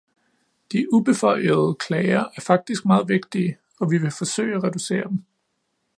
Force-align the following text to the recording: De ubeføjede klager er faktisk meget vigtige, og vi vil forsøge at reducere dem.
De 0.71 0.93
ubeføjede 0.93 1.75
klager 1.79 2.19
er 2.35 2.41
faktisk 2.41 2.85
meget 2.85 3.09
vigtige, 3.09 3.57
og 3.79 3.91
vi 3.91 3.97
vil 3.97 4.11
forsøge 4.11 4.55
at 4.55 4.63
reducere 4.63 5.03
dem. 5.09 5.23